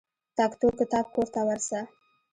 تکتو 0.37 0.67
کتاب 0.79 1.05
کور 1.15 1.27
ته 1.33 1.41
ورسه. 1.47 1.79